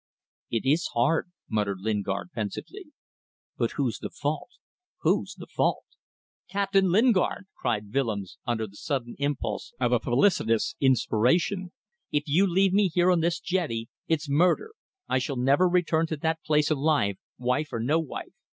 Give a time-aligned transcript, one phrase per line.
[0.49, 2.85] "It is hard," muttered Lingard, pensively.
[3.55, 4.49] "But whose the fault?
[5.01, 5.83] Whose the fault?"
[6.49, 11.71] "Captain Lingard!" cried Willems, under the sudden impulse of a felicitous inspiration,
[12.11, 14.71] "if you leave me here on this jetty it's murder.
[15.07, 18.33] I shall never return to that place alive, wife or no wife.